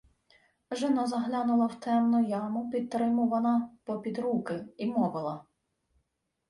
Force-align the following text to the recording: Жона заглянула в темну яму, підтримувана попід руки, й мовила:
Жона 0.71 1.03
заглянула 1.07 1.65
в 1.67 1.79
темну 1.79 2.23
яму, 2.23 2.69
підтримувана 2.69 3.69
попід 3.85 4.19
руки, 4.19 4.65
й 4.77 4.85
мовила: 4.85 5.43